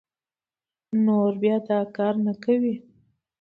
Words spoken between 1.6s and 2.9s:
دا کار نه کوي